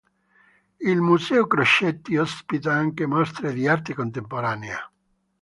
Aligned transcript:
Il 0.79 0.99
Museo 0.99 1.45
Crocetti 1.45 2.15
ospita 2.17 2.73
anche 2.73 3.05
mostre 3.05 3.53
di 3.53 3.67
arte 3.67 3.93
contemporanea. 3.93 4.91